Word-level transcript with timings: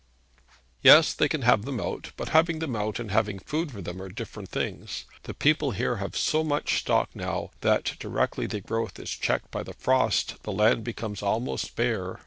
'Yes; 0.81 1.13
they 1.13 1.29
can 1.29 1.43
have 1.43 1.63
them 1.63 1.79
out; 1.79 2.11
but 2.17 2.29
having 2.29 2.57
them 2.57 2.75
out 2.75 2.97
and 2.99 3.11
having 3.11 3.37
food 3.37 3.71
for 3.71 3.83
them 3.83 4.01
are 4.01 4.09
different 4.09 4.49
things. 4.49 5.05
The 5.25 5.35
people 5.35 5.73
here 5.73 5.97
have 5.97 6.17
so 6.17 6.43
much 6.43 6.79
stock 6.79 7.11
now, 7.15 7.51
that 7.61 7.83
directly 7.99 8.47
the 8.47 8.61
growth 8.61 8.97
is 8.97 9.11
checked 9.11 9.51
by 9.51 9.61
the 9.61 9.75
frost, 9.75 10.41
the 10.41 10.51
land 10.53 10.83
becomes 10.83 11.21
almost 11.21 11.75
bare. 11.75 12.19